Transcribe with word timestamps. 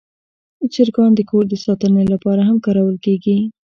چرګان 0.73 1.11
د 1.15 1.21
کور 1.29 1.43
د 1.49 1.53
ساتنې 1.65 2.03
لپاره 2.13 2.41
هم 2.49 2.57
کارول 2.65 2.97
کېږي. 3.05 3.37